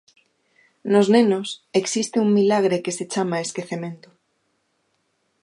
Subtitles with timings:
[0.91, 1.47] Nos nenos
[1.81, 4.09] existe un milagre que se chama esquecemento.